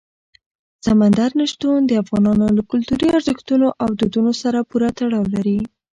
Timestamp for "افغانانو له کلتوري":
2.03-3.07